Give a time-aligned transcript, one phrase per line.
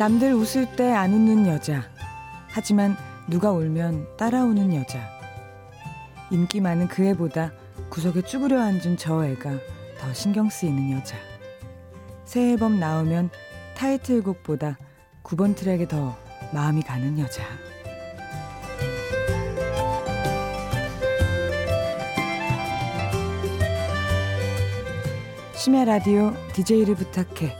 [0.00, 1.82] 남들 웃을 때 안 웃는 여자.
[2.48, 2.96] 하지만
[3.28, 4.98] 누가 울면 따라오는 여자.
[6.30, 7.52] 인기 많은 그 애보다
[7.90, 9.50] 구석에 쭈그려 앉은 저 애가
[9.98, 11.18] 더 신경 쓰이는 여자.
[12.24, 13.28] 새 앨범 나오면
[13.76, 14.78] 타이틀곡보다
[15.22, 16.16] 9번 트랙에 더
[16.54, 17.42] 마음이 가는 여자.
[25.56, 27.54] 심야 라디오 DJ를 부탁해.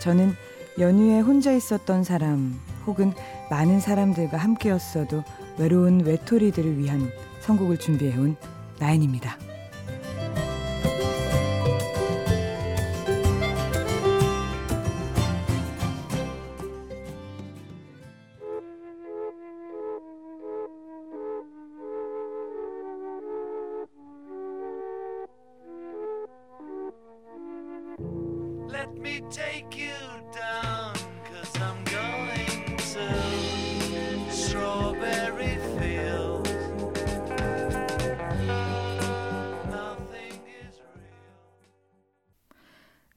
[0.00, 0.36] 저는
[0.78, 3.12] 연휴에 혼자 있었던 사람 혹은
[3.50, 5.24] 많은 사람들과 함께였어도
[5.58, 7.10] 외로운 외톨이들을 위한
[7.40, 8.36] 선곡을 준비해온
[8.78, 9.47] 나인입니다.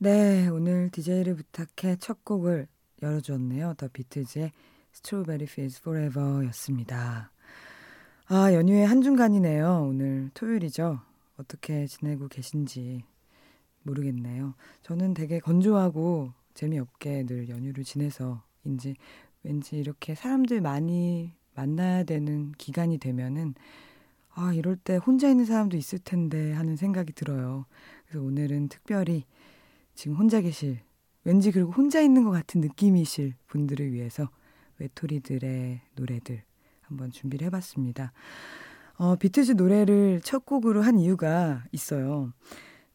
[0.03, 2.67] 네, 오늘 DJ를 부탁해 첫 곡을
[3.03, 3.75] 열어주었네요.
[3.77, 4.51] 더 비틀즈의
[4.93, 7.31] Strawberry Fields Forever 였습니다.
[8.25, 9.85] 아, 연휴의 한중간이네요.
[9.87, 11.01] 오늘 토요일이죠.
[11.37, 13.03] 어떻게 지내고 계신지
[13.83, 14.55] 모르겠네요.
[14.81, 18.95] 저는 되게 건조하고 재미없게 늘 연휴를 지내서인지
[19.43, 23.53] 왠지 이렇게 사람들 많이 만나야 되는 기간이 되면은
[24.33, 27.67] 아, 이럴 때 혼자 있는 사람도 있을 텐데 하는 생각이 들어요.
[28.07, 29.25] 그래서 오늘은 특별히
[29.93, 30.79] 지금 혼자 계실
[31.23, 34.29] 왠지 그리고 혼자 있는 것 같은 느낌이실 분들을 위해서
[34.79, 36.43] 외톨이들의 노래들
[36.81, 38.11] 한번 준비를 해봤습니다.
[38.95, 42.33] 어, 비틀즈 노래를 첫 곡으로 한 이유가 있어요.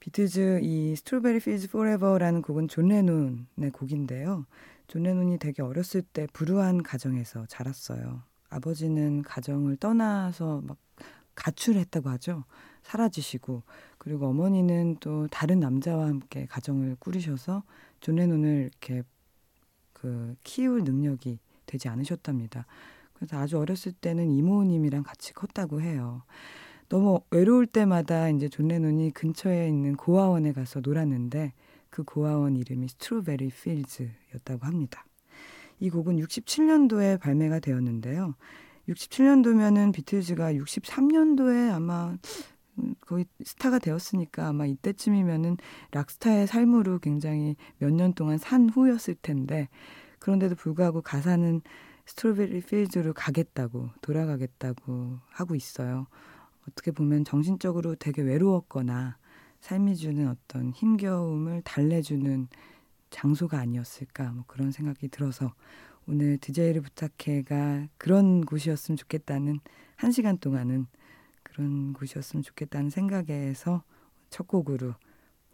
[0.01, 4.47] 비틀즈 이 Strawberry Fields Forever라는 곡은 존 레논의 곡인데요.
[4.87, 8.23] 존 레논이 되게 어렸을 때 불우한 가정에서 자랐어요.
[8.51, 10.77] 아버지는 가정을 떠나서 막
[11.35, 12.45] 가출했다고 하죠.
[12.83, 13.63] 사라지시고
[14.07, 17.65] 그리고 어머니는 또 다른 남자와 함께 가정을 꾸리셔서
[17.99, 19.03] 존 레논을 이렇게
[19.93, 22.67] 그 키울 능력이 되지 않으셨답니다.
[23.15, 26.23] 그래서 아주 어렸을 때는 이모님이랑 같이 컸다고 해요.
[26.89, 31.53] 너무 외로울 때마다 이제 존 레논이 근처에 있는 고아원에 가서 놀았는데
[31.91, 35.05] 그 고아원 이름이 스트로베리 필즈였다고 합니다.
[35.81, 38.37] 이 곡은 67년도에 발매가 되었는데요.
[38.89, 42.17] 67년도면은 비틀즈가 63년도에 아마
[43.01, 45.57] 거의 스타가 되었으니까 아마 이때쯤이면은
[45.93, 49.69] 락스타의 삶으로 굉장히 몇 년 동안 산 후였을 텐데
[50.19, 51.61] 그런데도 불구하고 가사는
[52.07, 56.07] 스트로베리 필즈로 가겠다고 돌아가겠다고 하고 있어요.
[56.69, 59.17] 어떻게 보면 정신적으로 되게 외로웠거나
[59.61, 62.49] 삶이 주는 어떤 힘겨움을 달래주는
[63.11, 65.55] 장소가 아니었을까 뭐 그런 생각이 들어서
[66.07, 69.61] 오늘 DJ를 부탁해가 그런 곳이었으면 좋겠다는
[69.97, 70.87] 한 시간 동안은
[71.57, 73.83] 그런 곳이었으면 좋겠다는 생각에서
[74.29, 74.93] 첫 곡으로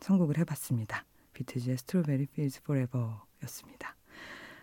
[0.00, 1.04] 선곡을 해봤습니다.
[1.32, 3.94] 비틀즈의 Strawberry Fields Forever였습니다.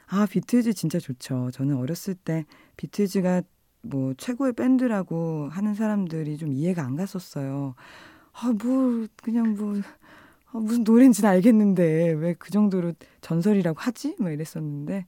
[0.07, 1.49] 아 비틀즈 진짜 좋죠.
[1.53, 2.45] 저는 어렸을 때
[2.75, 3.41] 비틀즈가
[3.81, 7.73] 뭐 최고의 밴드라고 하는 사람들이 좀 이해가 안 갔었어요.
[8.33, 9.75] 아, 뭐 그냥 뭐
[10.51, 12.91] 아, 무슨 노래인지는 알겠는데 왜 그 정도로
[13.21, 14.17] 전설이라고 하지?
[14.19, 15.05] 뭐 이랬었는데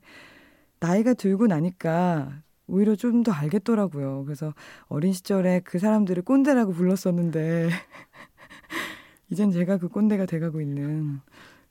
[0.80, 4.24] 나이가 들고 나니까 오히려 좀 더 알겠더라고요.
[4.24, 4.54] 그래서
[4.86, 7.70] 어린 시절에 그 사람들을 꼰대라고 불렀었는데
[9.30, 11.20] 이젠 제가 그 꼰대가 돼가고 있는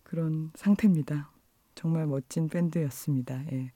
[0.03, 1.31] 그런 상태입니다.
[1.75, 3.43] 정말 멋진 밴드였습니다.
[3.51, 3.71] 예.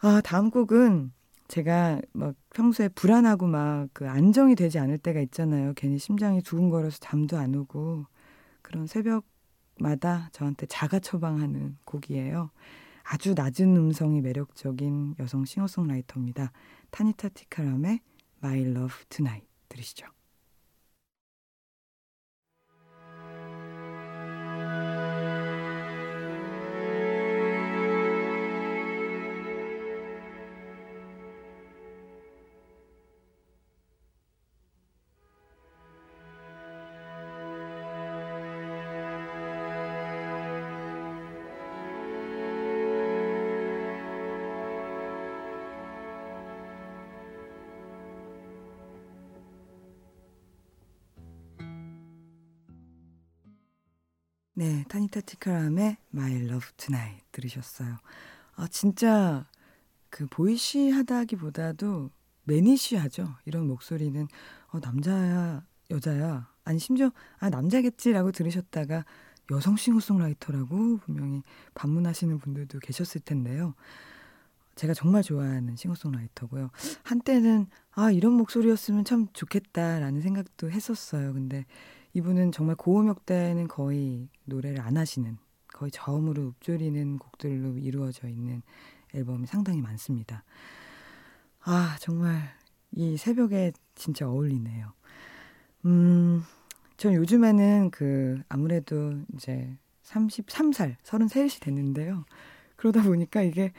[0.00, 1.12] 아, 다음 곡은
[1.48, 5.72] 제가 막 평소에 불안하고 막 그 안정이 되지 않을 때가 있잖아요.
[5.76, 8.06] 괜히 심장이 두근거려서 잠도 안 오고
[8.62, 12.50] 그런 새벽마다 저한테 자가 처방하는 곡이에요.
[13.10, 16.52] 아주 낮은 음성이 매력적인 여성 싱어송라이터입니다.
[16.90, 18.00] 타니타 티카람의
[18.42, 20.06] My Love Tonight 들으시죠.
[54.58, 57.96] 네, 타니타 티카람의 My Love Tonight 들으셨어요.
[58.56, 59.46] 아, 진짜
[60.10, 62.10] 그 boyish하다기보다도
[62.42, 63.36] mannish하죠.
[63.44, 64.26] 이런 목소리는
[64.72, 66.52] 어, 남자야, 여자야.
[66.64, 69.04] 아니 심지어 아 남자겠지라고 들으셨다가
[69.52, 71.44] 여성 싱어송라이터라고 분명히
[71.74, 73.74] 반문하시는 분들도 계셨을 텐데요.
[74.74, 76.70] 제가 정말 좋아하는 싱어송라이터고요.
[77.04, 81.32] 한때는 아 이런 목소리였으면 참 좋겠다라는 생각도 했었어요.
[81.32, 81.64] 근데
[82.14, 85.36] 이분은 정말 고음역대는 거의 노래를 안 하시는
[85.68, 88.62] 거의 저음으로 읊조리는 곡들로 이루어져 있는
[89.14, 90.44] 앨범이 상당히 많습니다.
[91.60, 92.54] 아 정말
[92.92, 94.92] 이 새벽에 진짜 어울리네요.
[95.86, 96.42] 음,
[96.96, 102.24] 전 요즘에는 그 아무래도 이제 33살, 33이 됐는데요.
[102.76, 103.72] 그러다 보니까 이게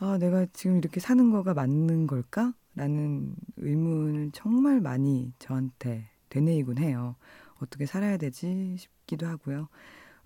[0.00, 2.54] 아, 내가 지금 이렇게 사는 거가 맞는 걸까?
[2.74, 7.16] 라는 의문을 정말 많이 저한테 되뇌이곤 해요.
[7.60, 9.68] 어떻게 살아야 되지 싶기도 하고요.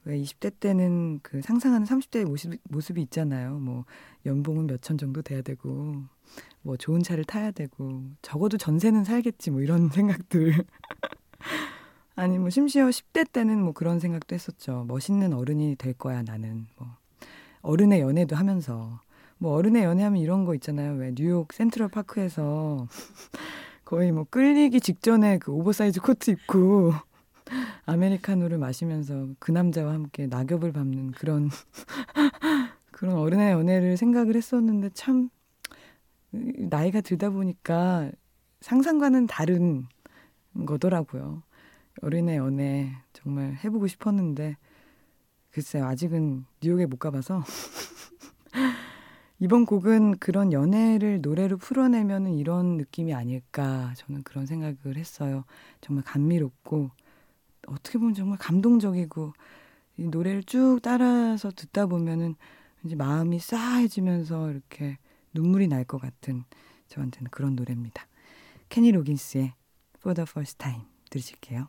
[0.05, 3.59] 왜 20대 때는 그 상상하는 30대의 모습, 모습이 있잖아요.
[3.61, 3.85] 뭐,
[4.27, 6.03] 연봉은 몇 천 정도 돼야 되고,
[6.63, 10.55] 뭐, 좋은 차를 타야 되고, 적어도 전세는 살겠지, 뭐, 이런 생각들.
[12.17, 14.85] 아니, 뭐, 심지어 10대 때는 뭐 그런 생각도 했었죠.
[14.89, 16.67] 멋있는 어른이 될 거야, 나는.
[16.77, 16.89] 뭐,
[17.63, 19.01] 어른의 연애도 하면서.
[19.39, 20.93] 뭐 어른의 연애하면 이런 거 있잖아요.
[20.95, 22.87] 왜 뉴욕 센트럴 파크에서
[23.85, 26.93] 거의 뭐 끌리기 직전에 그 오버사이즈 코트 입고
[27.87, 31.51] 아메리카노를 마시면서 그 남자와 함께 낙엽을 밟는 그런
[32.91, 35.31] 그런 어른의 연애를 생각을 했었는데 참
[36.31, 38.11] 나이가 들다 보니까
[38.61, 39.87] 상상과는 다른
[40.67, 41.43] 거더라고요.
[42.03, 44.57] 어린의 연애 정말 해보고 싶었는데
[45.51, 47.45] 글쎄요 아직은 뉴욕에 못 가봐서
[49.39, 55.45] 이번 곡은 그런 연애를 노래로 풀어내면 이런 느낌이 아닐까 저는 그런 생각을 했어요.
[55.81, 56.91] 정말 감미롭고
[57.67, 59.33] 어떻게 보면 정말 감동적이고
[59.99, 62.35] 이 노래를 쭉 따라서 듣다 보면은
[62.85, 64.99] 이제 마음이 싸해지면서 이렇게
[65.35, 66.45] 눈물이 날 것 같은
[66.89, 68.07] 저한테는 그런 노래입니다.
[68.69, 69.55] 케니 로긴스의
[69.99, 71.69] For the First Time 들으실게요.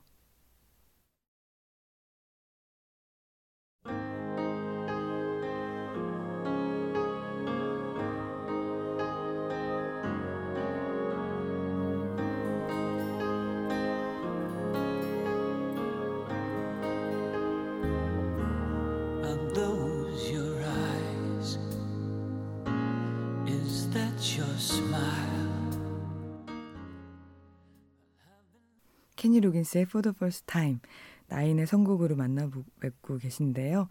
[29.33, 30.79] 케니 로긴스의 For the First Time
[31.27, 32.49] 나인의 선곡으로 만나
[32.79, 33.87] 뵙고 계신데요.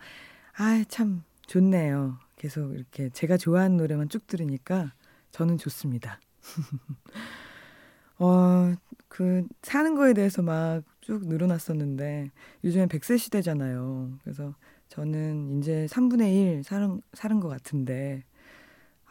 [0.56, 2.18] 아, 참 좋네요.
[2.36, 4.92] 계속 이렇게 제가 좋아하는 노래만 쭉 들으니까
[5.32, 6.20] 저는 좋습니다.
[8.18, 8.74] 어,
[9.08, 12.30] 그 사는 거에 대해서 막 쭉 늘어났었는데
[12.62, 14.18] 요즘엔 100세 시대잖아요.
[14.22, 14.54] 그래서
[14.88, 18.22] 저는 이제 3분의 1 사는 사는 것 같은데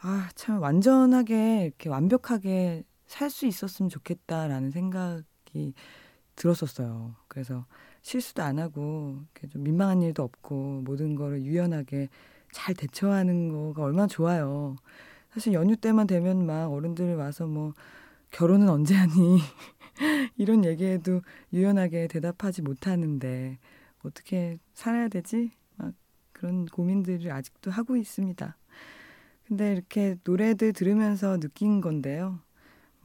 [0.00, 5.74] 아, 참 완전하게 이렇게 완벽하게 살 수 있었으면 좋겠다라는 생각이
[6.36, 7.14] 들었었어요.
[7.28, 7.66] 그래서
[8.02, 9.20] 실수도 안 하고
[9.50, 12.08] 좀 민망한 일도 없고 모든 거를 유연하게
[12.52, 14.76] 잘 대처하는 거가 얼마나 좋아요.
[15.30, 17.72] 사실 연휴 때만 되면 막 어른들 와서 뭐
[18.30, 19.38] 결혼은 언제 하니
[20.36, 23.58] 이런 얘기에도 유연하게 대답하지 못하는데
[24.02, 25.50] 어떻게 살아야 되지?
[25.76, 25.92] 막
[26.32, 28.56] 그런 고민들을 아직도 하고 있습니다.
[29.46, 32.40] 근데 이렇게 노래들 들으면서 느낀 건데요.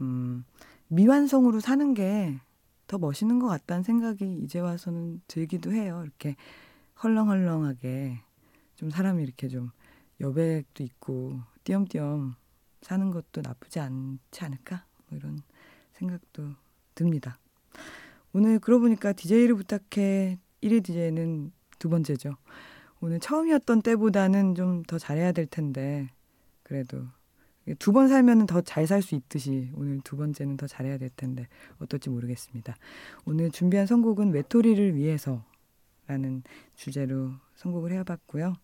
[0.02, 0.46] 음,
[0.88, 2.40] 미완성으로 사는 게
[2.88, 6.01] 더 멋있는 것 같다는 생각이 이제 와서는 들기도 해요.
[6.03, 6.36] 이렇게
[7.03, 8.20] 헐렁헐렁하게
[8.75, 9.72] 좀 사람이 이렇게 좀
[10.22, 12.36] 여백도 있고 띄엄띄엄
[12.82, 14.86] 사는 것도 나쁘지 않지 않을까?
[15.08, 15.41] 뭐 이런
[15.94, 16.53] 생각도
[16.96, 17.38] 듭니다.
[18.34, 22.36] 오늘 그러고 보니까 DJ를 부탁해 1위 DJ는 두 번째죠.
[23.00, 26.10] 오늘 처음이었던 때보다는 좀 더 잘해야 될 텐데
[26.63, 27.06] 그래도
[27.76, 31.48] 두 번 살면은 더잘 살 수 있듯이 오늘 두 번째는 더 잘해야 될 텐데
[31.80, 32.76] 어떨지 모르겠습니다.
[33.26, 36.44] 오늘 준비한 선곡은 외톨이를 위해서라는
[36.76, 38.56] 주제로 선곡을 해봤고요.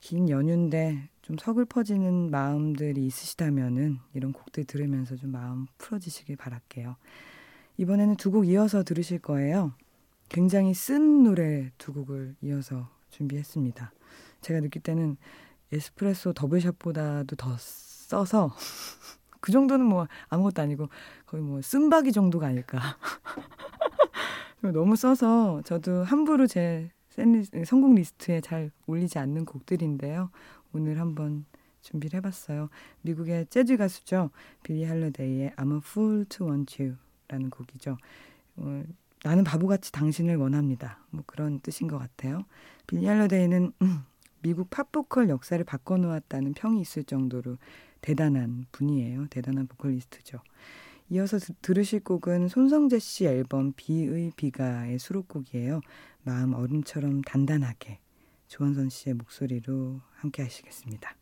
[0.00, 6.96] 긴 연휴인데 좀 서글퍼지는 마음들이 있으시다면은 이런 곡들 들으면서 좀 마음 풀어지시길 바랄게요.
[7.78, 9.72] 이번에는 두 곡 이어서 들으실 거예요.
[10.28, 13.92] 굉장히 쓴 노래 두 곡을 이어서 준비했습니다.
[14.40, 15.16] 제가 느낄 때는
[15.72, 17.56] 에스프레소 double shot보다도 더
[18.06, 18.54] 써서
[19.40, 20.88] 그 정도는 뭐 아무것도 아니고
[21.26, 22.80] 거의 뭐 씀바귀 정도가 아닐까.
[24.60, 26.90] 너무 써서 저도 함부로 제
[27.64, 30.30] 선곡 리스트에 잘 올리지 않는 곡들인데요.
[30.72, 31.44] 오늘 한번
[31.82, 32.68] 준비를 해봤어요.
[33.02, 34.30] 미국의 재즈 가수죠.
[34.62, 36.96] 빌리 할러데이의 I'm a fool to want you
[37.28, 37.96] 라는 곡이죠.
[38.56, 38.82] 어,
[39.22, 40.98] 나는 바보같이 당신을 원합니다.
[41.10, 42.44] 뭐 그런 뜻인 것 같아요.
[42.86, 44.04] 빌리 할러데이는 음,
[44.42, 47.56] 미국 팝보컬 역사를 바꿔놓았다는 평이 있을 정도로
[48.00, 49.26] 대단한 분이에요.
[49.28, 50.40] 대단한 보컬리스트죠.
[51.10, 55.80] 이어서 드, 들으실 곡은 손성재 씨 앨범 비의 비가의 수록곡이에요.
[56.22, 58.00] 마음 얼음처럼 단단하게
[58.48, 61.16] 조원선 씨의 목소리로 함께 하시겠습니다.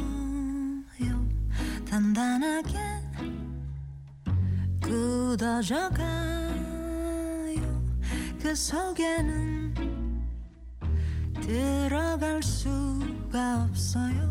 [1.89, 2.77] 단단하게
[4.83, 5.95] 굳어져가요.
[8.41, 9.73] 그 속에는
[11.41, 14.27] 들어갈 수가 없어요.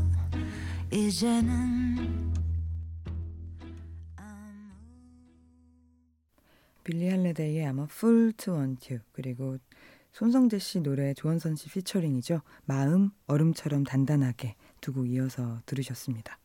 [0.93, 1.86] 이제는
[7.97, 9.57] Full to Want You 그리고
[10.13, 12.41] 손성재 씨 노래 조원선 씨 피처링이죠.
[12.65, 16.39] 마음 얼음처럼 단단하게 두고 이어서 들으셨습니다.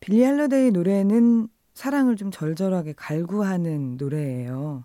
[0.00, 4.84] 빌리 할러데이 노래는 사랑을 좀 절절하게 갈구하는 노래예요.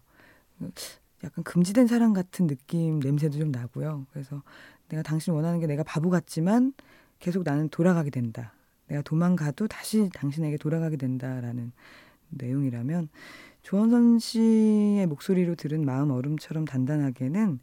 [1.23, 4.07] 약간 금지된 사랑 같은 느낌 냄새도 좀 나고요.
[4.11, 4.41] 그래서
[4.89, 6.73] 내가 당신 원하는 게 내가 바보 같지만
[7.19, 8.53] 계속 나는 돌아가게 된다.
[8.87, 11.71] 내가 도망가도 다시 당신에게 돌아가게 된다라는
[12.29, 13.09] 내용이라면
[13.61, 17.59] 조원선 씨의 목소리로 들은 마음 얼음처럼 단단하게는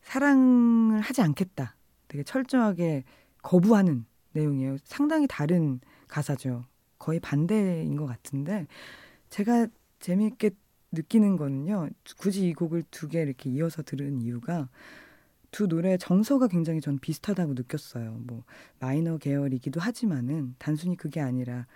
[0.00, 1.76] 사랑을 하지 않겠다.
[2.08, 3.04] 되게 철저하게
[3.42, 4.76] 거부하는 내용이에요.
[4.84, 6.64] 상당히 다른 가사죠.
[6.98, 8.66] 거의 반대인 것 같은데
[9.30, 9.66] 제가
[10.00, 10.50] 재미있게
[10.92, 11.88] 느끼는 거는요.
[12.18, 14.68] 굳이 이 곡을 두 개 이렇게 이어서 들은 이유가
[15.50, 18.20] 두 노래의 정서가 굉장히 전 비슷하다고 느꼈어요.
[18.26, 18.44] 뭐
[18.80, 21.66] 마이너 계열이기도 하지만은 단순히 그게 아니라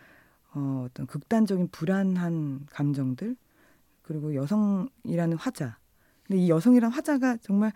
[0.55, 3.37] 어, 어떤 극단적인 불안한 감정들
[4.09, 5.79] 그리고 여성이라는 화자.
[6.27, 7.73] 근데 이 여성이란 화자가 정말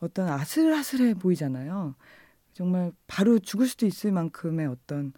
[0.00, 1.94] 어떤 아슬아슬해 보이잖아요.
[2.54, 5.12] 정말 바로 죽을 수도 있을 만큼의 어떤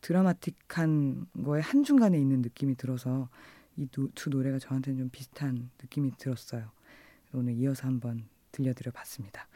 [0.00, 3.28] 드라마틱한 거에 한중간에 있는 느낌이 들어서
[3.76, 6.70] 이 두 노래가 저한테는 좀 비슷한 느낌이 들었어요.
[7.32, 9.48] 오늘 이어서 한번 들려드려 봤습니다.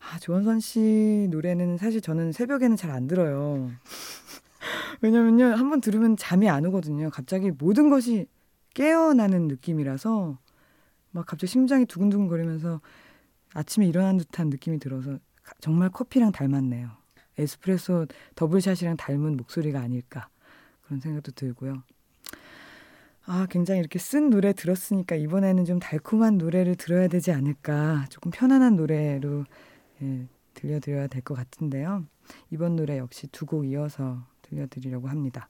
[0.00, 3.70] 아, 조원선 씨 노래는 사실 저는 새벽에는 잘 안 들어요.
[5.02, 7.10] 왜냐면요, 한번 들으면 잠이 안 오거든요.
[7.10, 8.26] 갑자기 모든 것이
[8.74, 10.38] 깨어나는 느낌이라서
[11.12, 12.80] 막 갑자기 심장이 두근두근 거리면서
[13.54, 15.18] 아침에 일어난 듯한 느낌이 들어서
[15.60, 16.90] 정말 커피랑 닮았네요.
[17.38, 20.28] 에스프레소 더블샷이랑 닮은 목소리가 아닐까
[20.82, 21.82] 그런 생각도 들고요.
[23.26, 28.06] 아, 굉장히 이렇게 쓴 노래 들었으니까 이번에는 좀 달콤한 노래를 들어야 되지 않을까.
[28.10, 29.44] 조금 편안한 노래로
[30.02, 32.04] 예, 들려드려야 될 것 같은데요.
[32.50, 35.48] 이번 노래 역시 두 곡 이어서 들려드리려고 합니다.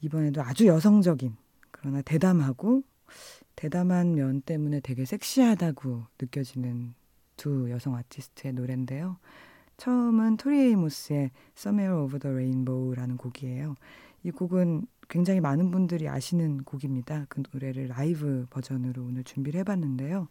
[0.00, 1.36] 이번에도 아주 여성적인
[1.82, 2.84] 그러나 대담하고
[3.56, 6.94] 대담한 면 때문에 되게 섹시하다고 느껴지는
[7.36, 9.18] 두 여성 아티스트의 노래인데요.
[9.78, 13.74] 처음은 토리 에이모스의 Somewhere Over the Rainbow라는 곡이에요.
[14.22, 17.26] 이 곡은 굉장히 많은 분들이 아시는 곡입니다.
[17.28, 20.28] 그 노래를 라이브 버전으로 오늘 준비를 해봤는데요.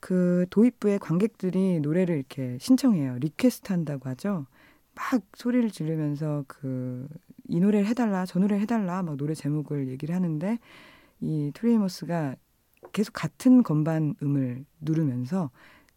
[0.00, 3.18] 그 도입부의 관객들이 노래를 이렇게 신청해요.
[3.18, 4.46] request 한다고 하죠.
[4.96, 7.08] 막 소리를 지르면서 그
[7.48, 10.58] 이 노래를 해달라, 저 노래를 해달라, 막 노래 제목을 얘기를 하는데
[11.20, 12.36] 이 토리 에이모스가
[12.92, 15.50] 계속 같은 건반 음을 누르면서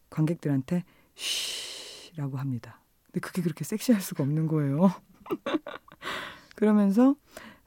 [0.09, 0.83] 관객들한테
[1.15, 2.81] 쉬라고 합니다.
[3.05, 4.91] 근데 그게 그렇게 섹시할 수가 없는 거예요.
[6.55, 7.15] 그러면서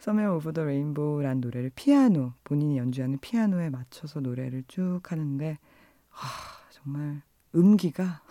[0.00, 5.58] Somewhere Over the Rainbow라는 노래를 피아노 본인이 연주하는 피아노에 맞춰서 노래를 쭉 하는데
[6.10, 6.16] 아,
[6.70, 7.22] 정말
[7.54, 8.22] 음기가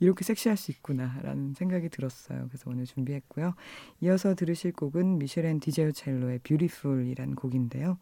[0.00, 2.46] 이렇게 섹시할 수 있구나라는 생각이 들었어요.
[2.48, 3.54] 그래서 오늘 준비했고요.
[4.00, 7.98] 이어서 들으실 곡은 미셸 디제오 첼로의 Beautiful이라는 곡인데요.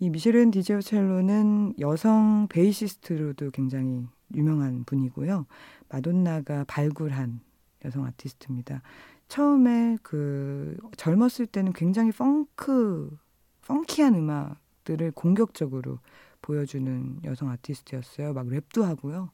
[0.00, 5.46] 이 미셸 디제오 첼로는 여성 베이시스트로도 굉장히 유명한 분이고요.
[5.88, 7.40] 마돈나가 발굴한
[7.84, 8.82] 여성 아티스트입니다.
[9.28, 13.16] 처음에 그 젊었을 때는 굉장히 펑크,
[13.66, 15.98] 펑키한 음악들을 공격적으로
[16.40, 18.32] 보여주는 여성 아티스트였어요.
[18.32, 19.30] 막 랩도 하고요.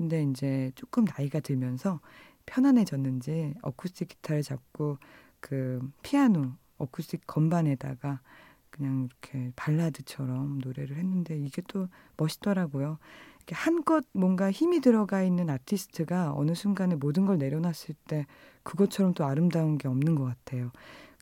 [0.00, 2.00] 근데 이제 조금 나이가 들면서
[2.46, 4.96] 편안해졌는지 어쿠스틱 기타를 잡고
[5.40, 8.22] 그 피아노, 어쿠스틱 건반에다가
[8.70, 12.96] 그냥 이렇게 발라드처럼 노래를 했는데 이게 또 멋있더라고요.
[13.36, 18.24] 이렇게 한껏 뭔가 힘이 들어가 있는 아티스트가 어느 순간에 모든 걸 내려놨을 때
[18.62, 20.72] 그것처럼 또 아름다운 게 없는 것 같아요.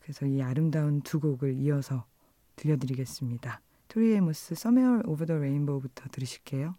[0.01, 2.05] 그래서 이 아름다운 두 곡을 이어서
[2.55, 3.59] 들려드리겠습니다.
[3.89, 6.75] 토리 에모스 Somewhere Over the Rainbow부터 들으실게요.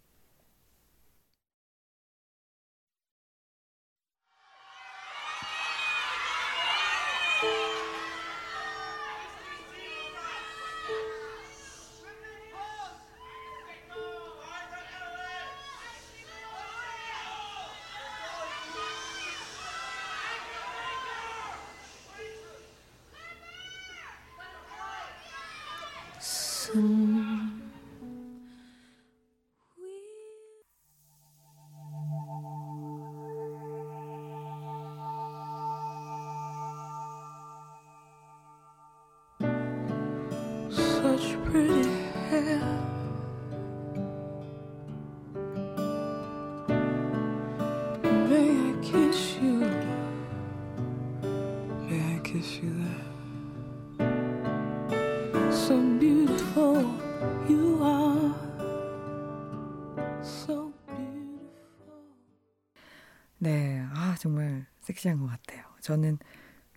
[65.01, 65.63] 섹시한 것 같아요.
[65.81, 66.19] 저는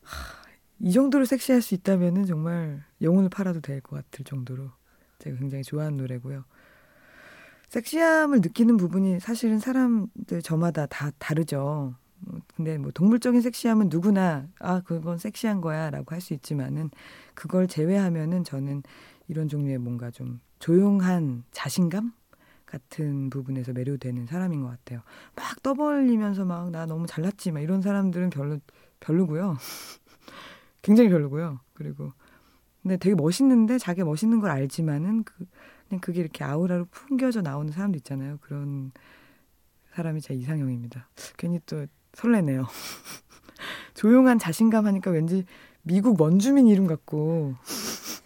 [0.03, 0.45] 하,
[0.81, 4.71] 이 정도로 섹시할 수 있다면은 정말 영혼을 팔아도 될 것 같을 정도로
[5.19, 6.45] 제가 굉장히 좋아하는 노래고요.
[7.69, 11.95] 섹시함을 느끼는 부분이 사실은 사람들 저마다 다 다르죠.
[12.57, 16.91] 근데 뭐 동물적인 섹시함은 누구나 아 그건 섹시한 거야라고 할 수 있지만은
[17.35, 18.83] 그걸 제외하면은 저는
[19.29, 22.13] 이런 종류의 뭔가 좀 조용한 자신감
[22.75, 25.03] 같은 부분에서 매료되는 사람인 것 같아요.
[25.37, 28.59] 막 떠벌리면서 막 나 너무 잘났지 막 이런 사람들은 별로
[29.01, 29.57] 별로고요.
[30.83, 31.61] 굉장히 별로고요.
[31.75, 32.13] 그리고
[32.83, 35.47] 근데 되게 멋있는데 자기 멋있는 걸 알지만은 그
[35.89, 38.39] 그냥 그게 이렇게 아우라로 풍겨져 나오는 사람도 있잖아요.
[38.41, 38.93] 그런
[39.95, 41.09] 사람이 제 이상형입니다.
[41.37, 42.67] 괜히 또 설레네요.
[43.95, 45.45] 조용한 자신감 하니까 왠지
[45.83, 47.55] 미국 원주민 이름 같고.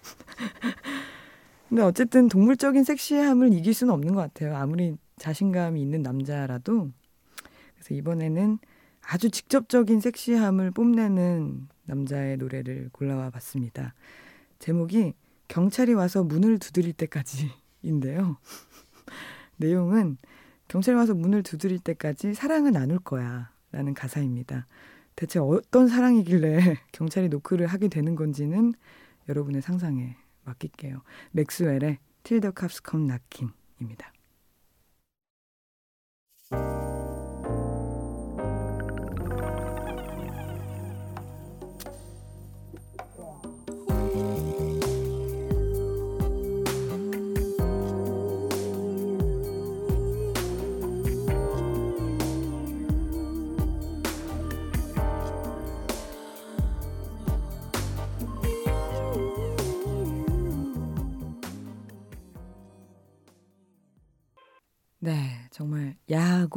[1.68, 4.56] 근데 어쨌든 동물적인 섹시함을 이길 수는 없는 것 같아요.
[4.56, 6.90] 아무리 자신감이 있는 남자라도.
[7.74, 8.58] 그래서 이번에는
[9.02, 13.94] 아주 직접적인 섹시함을 뽐내는 남자의 노래를 골라와 봤습니다.
[14.58, 15.14] 제목이
[15.48, 18.38] 경찰이 와서 문을 두드릴 때까지인데요.
[19.56, 20.16] 내용은
[20.68, 23.50] 경찰이 와서 문을 두드릴 때까지 사랑을 나눌 거야.
[23.70, 24.66] 라는 가사입니다.
[25.14, 28.72] 대체 어떤 사랑이길래 경찰이 노크를 하게 되는 건지는
[29.28, 30.16] 여러분의 상상에
[30.48, 31.02] 맡길게요.
[31.32, 34.12] 맥스웰의 Till the Cops Come Knocking입니다.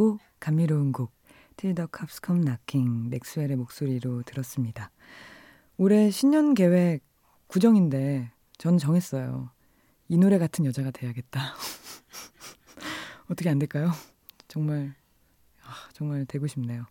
[0.02, 1.12] 야하고 감미로운 곡
[1.58, 4.90] Cops Come Knocking 맥스웰의 목소리로 들었습니다.
[5.78, 7.04] 올해 신년 계획
[7.46, 9.52] 구정인데 전 정했어요.
[10.08, 11.54] 이 노래 같은 여자가 돼야겠다.
[13.30, 13.92] 어떻게 안 될까요?
[14.48, 14.96] 정말
[15.64, 16.86] 아, 정말 되고 싶네요.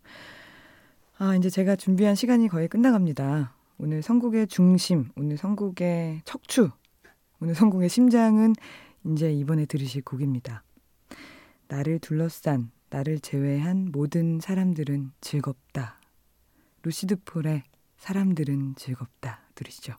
[1.17, 3.53] 아, 이제 제가 준비한 시간이 거의 끝나갑니다.
[3.77, 6.69] 오늘 선곡의 중심, 오늘 선곡의 척추,
[7.41, 8.53] 오늘 선곡의 심장은
[9.05, 10.63] 이제 이번에 들으실 곡입니다.
[11.67, 16.01] 나를 둘러싼 나를 제외한 모든 사람들은 즐겁다.
[16.83, 17.63] 루시드 폴의
[17.97, 19.39] 사람들은 즐겁다.
[19.55, 19.95] 들으시죠.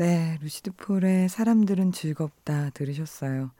[0.00, 3.50] 네, 루시드 폴의 사람들은 즐겁다 들으셨어요.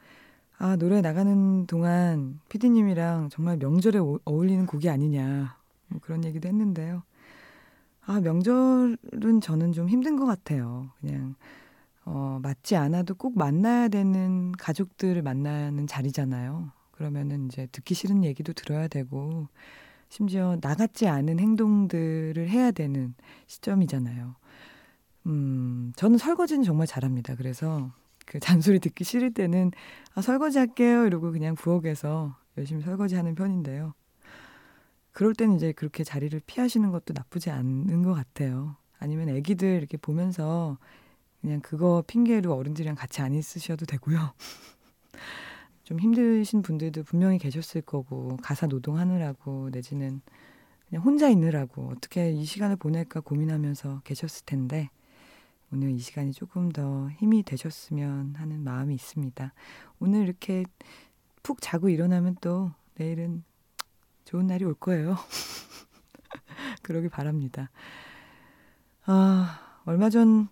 [0.56, 5.58] 아, 노래 나가는 동안 피디님이랑 정말 명절에 오, 어울리는 곡이 아니냐.
[5.88, 7.02] 뭐 그런 얘기도 했는데요.
[8.06, 10.88] 아, 명절은 저는 좀 힘든 것 같아요.
[11.02, 11.34] 그냥,
[12.06, 16.70] 어, 맞지 않아도 꼭 만나야 되는 가족들을 만나는 자리잖아요.
[16.92, 19.46] 그러면은 이제 듣기 싫은 얘기도 들어야 되고,
[20.08, 23.12] 심지어 나같지 않은 행동들을 해야 되는
[23.46, 24.39] 시점이잖아요.
[25.26, 27.34] 음, 저는 설거지는 정말 잘합니다.
[27.36, 27.92] 그래서
[28.26, 29.72] 그 잔소리 듣기 싫을 때는
[30.14, 31.06] 아, 설거지 할게요.
[31.06, 33.94] 이러고 그냥 부엌에서 열심히 설거지 하는 편인데요.
[35.12, 38.76] 그럴 때는 이제 그렇게 자리를 피하시는 것도 나쁘지 않은 것 같아요.
[38.98, 40.78] 아니면 애기들 이렇게 보면서
[41.40, 44.34] 그냥 그거 핑계로 어른들이랑 같이 안 있으셔도 되고요.
[45.84, 50.20] 좀 힘드신 분들도 분명히 계셨을 거고, 가사 노동하느라고, 내지는
[50.88, 54.90] 그냥 혼자 있느라고, 어떻게 이 시간을 보낼까 고민하면서 계셨을 텐데,
[55.72, 59.52] 오늘 이 시간이 조금 더 힘이 되셨으면 하는 마음이 있습니다.
[60.00, 60.64] 오늘 이렇게
[61.42, 63.44] 푹 자고 일어나면 또 내일은
[64.24, 65.16] 좋은 날이 올 거예요.
[66.82, 67.70] 그러길 바랍니다.
[69.06, 70.48] 아, 얼마 전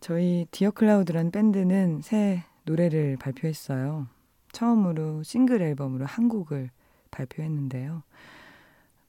[0.00, 4.08] 저희 디어 클라우드란 밴드는 새 노래를 발표했어요.
[4.52, 6.70] 처음으로 싱글 앨범으로 한 곡을
[7.10, 8.02] 발표했는데요.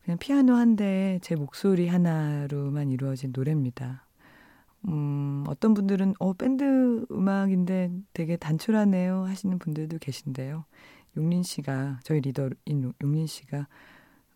[0.04, 4.09] 그냥 피아노 한 대에 제 목소리 하나로만 이루어진 노래입니다.
[4.88, 10.66] 음, 어떤 분들은, 어, 밴드 음악인데 되게 단출하네요 하시는 분들도 계신데요.
[11.18, 13.68] 용린 씨가, 저희 리더인 용린 씨가,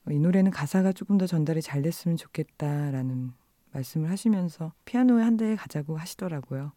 [0.06, 3.32] 어, 이 노래는 가사가 조금 더 전달이 잘 됐으면 좋겠다라는
[3.72, 6.72] 말씀을 하시면서 피아노에 한 대에 가자고 하시더라고요.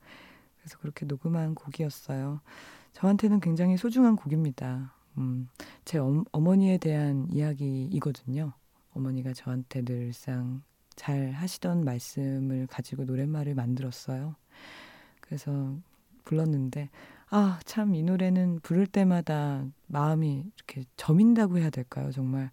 [0.58, 2.40] 그래서 그렇게 녹음한 곡이었어요.
[2.92, 4.92] 저한테는 굉장히 소중한 곡입니다.
[5.18, 5.48] 음,
[5.84, 8.52] 제 어, 어머니에 대한 이야기이거든요.
[8.94, 10.62] 어머니가 저한테 늘상
[10.96, 14.36] 잘 하시던 말씀을 가지고 노랫말을 만들었어요.
[15.20, 15.76] 그래서
[16.24, 16.90] 불렀는데,
[17.30, 22.12] 아, 참, 이 노래는 부를 때마다 마음이 이렇게 저민다고 해야 될까요?
[22.12, 22.50] 정말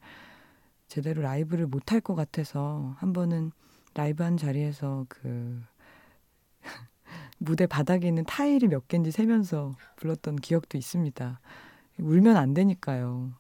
[0.88, 3.52] 제대로 라이브를 못 할 것 같아서 한 번은
[3.96, 5.62] 라이브 한 자리에서 그
[7.38, 11.40] 무대 바닥에 있는 타일이 몇 개인지 세면서 불렀던 기억도 있습니다.
[12.00, 13.34] 울면 안 되니까요.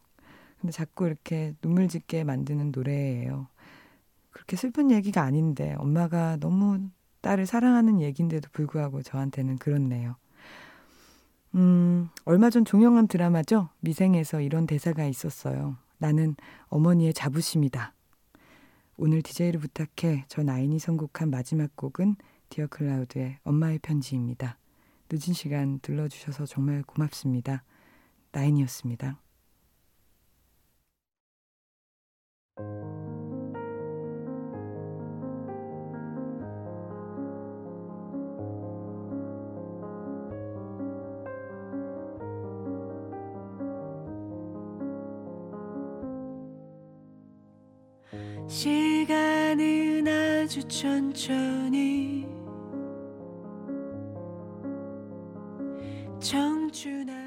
[0.61, 3.47] 근데 자꾸 이렇게 눈물 짓게 만드는 노래예요.
[4.33, 6.89] 그렇게 슬픈 얘기가 아닌데 엄마가 너무
[7.21, 10.17] 딸을 사랑하는 얘기인데도 불구하고 저한테는 그렇네요.
[11.55, 13.69] 음, 얼마 전 종영한 드라마죠.
[13.79, 15.77] 미생에서 이런 대사가 있었어요.
[15.99, 16.35] 나는
[16.67, 17.93] 어머니의 자부심이다.
[18.97, 22.15] 오늘 DJ를 부탁해 저 나인이 선곡한 마지막 곡은
[22.49, 24.57] 디어 클라우드의 엄마의 편지입니다.
[25.09, 27.63] 늦은 시간 들러주셔서 정말 고맙습니다.
[28.31, 29.19] 나인이었습니다.
[48.53, 52.27] 시간은 아주 천천히
[56.19, 57.22] 청춘 앞